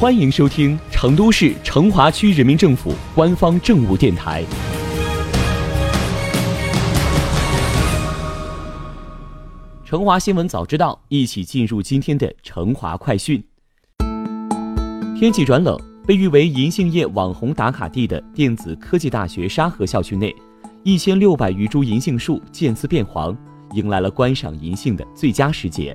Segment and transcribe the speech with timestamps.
[0.00, 4.42] 欢迎收听成都市成华区人民政府官方政务电台。
[9.84, 13.44] 成华新闻早知道，一起进入今天的成华快讯。
[15.18, 20.34] 天气转冷，被誉为银杏叶网红打卡地的电子科技大学沙河校区内，
[20.82, 23.36] 一千六百余株银杏树渐次变黄，
[23.74, 25.94] 迎来了观赏银杏的最佳时节。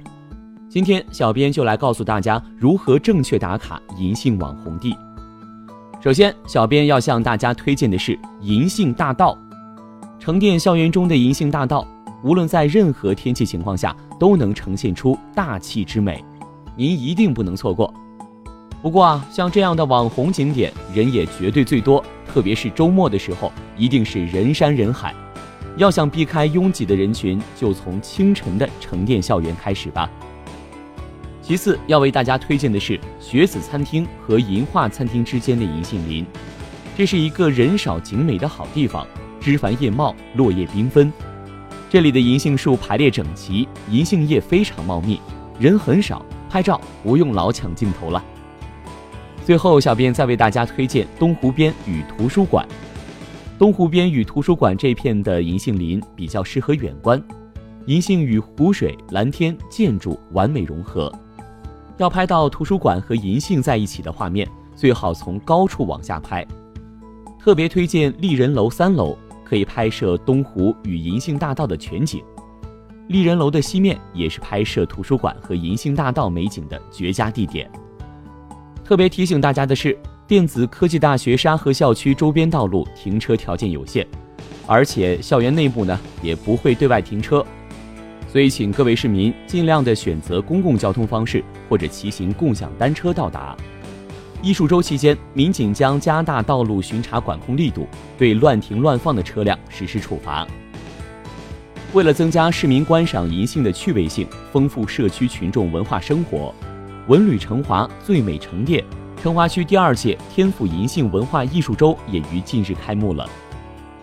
[0.68, 4.96] 今天，小编就来告诉大家如何正确打卡银杏网红地。
[6.02, 9.38] 首先，小编要向大家推荐的是银杏大道。
[10.20, 11.88] 城电校园中的银杏大道，
[12.23, 16.23] 无论在任何天气情况下，都能呈现出大气之美，
[16.76, 17.94] 您一定不能错过。
[18.82, 25.14] 不过啊，像这样的网红景点，人也绝对最多，特别是周末的时候，一定是人山人海。
[25.78, 30.09] 要想避开拥挤的人群，就从清晨的城电校园开始吧。
[31.45, 36.25] 其次要为大家推荐的是学子餐厅和银化餐厅之间的银杏林，
[36.97, 39.06] 这是一个人少景美的好地方，
[39.39, 41.14] 枝繁叶茂，落叶缤纷。
[41.88, 45.22] 这里的银杏树排列整齐，银杏叶非常茂密，
[45.59, 48.23] 人很少，拍照不用老抢镜头了。
[49.45, 52.67] 最后，小编再为大家推荐东湖边与图书馆。
[53.59, 57.23] 东湖边与图书馆这片的银杏林比较适合远观，
[57.86, 61.14] 银杏与湖水、蓝天、建筑完美融合。
[61.98, 66.46] 要拍到图书馆和银杏在一起的画面，最好从高处往下拍。
[67.40, 72.23] 特别推荐丽人楼三楼，可以拍摄东湖与银杏大道的全景。
[73.08, 77.70] 丽人楼的西面也是拍摄图书馆和银杏大道美景的绝佳地点。
[78.84, 79.96] 特别提醒大家的是，
[80.28, 84.06] 电子科技大学沙河校区周边道路停车条件有限，
[84.66, 87.46] 而且校园内部呢也不会对外停车。
[88.36, 93.55] 所以，请各位市民尽量的选择公共交通方式或者骑行共享单车到达。
[94.42, 100.45] 艺术周期间，民警将加大道路巡查管控力度，对乱停乱放的车辆实施处罚。
[101.93, 106.54] 为了增加市民观赏银杏的趣味性，丰富社区群众文化生活，
[107.08, 108.83] 文旅成华最美城店
[109.23, 113.30] 成华区第二届天府银杏文化艺术周也于近日开幕了。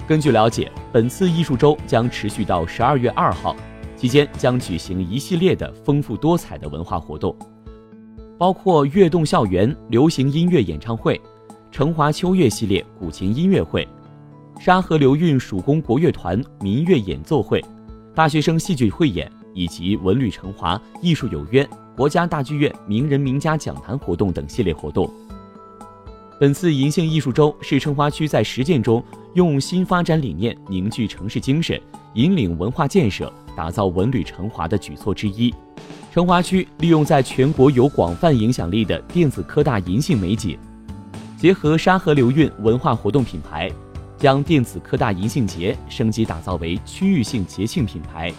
[0.09, 3.55] 根据了解，本次艺术周将持续到十二月二号。
[4.03, 7.33] 期间将举行一系列的丰富多彩的文化活动，
[8.37, 11.21] 包括悦动校园流行音乐演唱会、
[11.71, 13.87] 成华秋月系列古琴音乐会、
[14.59, 17.65] 沙河流韵蜀宫国乐团民乐演奏会、
[18.13, 21.65] 大学生戏剧汇演以及文旅成华艺术有约
[21.97, 25.09] 国家大剧院名人名家讲坛活动等系列活动。
[26.41, 29.01] 本次银杏艺术周是成华区在实践中
[29.35, 31.81] 用新发展理念凝聚城市精神，
[32.15, 33.33] 引领文化建设。
[33.57, 35.55] 打造文旅成华的举措之一，
[36.13, 40.59] 成华区利用在全国有广泛影响力的电子科大银杏美景，
[41.39, 43.71] 结合沙河流韵文化活动品牌，
[44.19, 48.33] 将电子科大银杏节升级打造为区域性节庆品牌。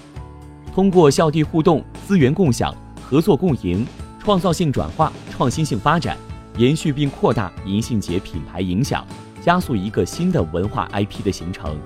[0.74, 3.86] 通过校地互动、资源共享、合作共赢、
[4.20, 6.18] 创造性转化、创新性发展，
[6.58, 9.06] 延续并扩大银杏节品牌影响，
[9.42, 11.78] 加速一个新的文化 IP 的形成。